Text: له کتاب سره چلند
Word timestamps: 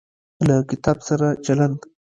له 0.47 0.55
کتاب 0.69 0.97
سره 1.07 1.27
چلند 1.45 1.77